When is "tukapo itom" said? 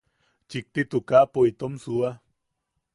0.91-1.73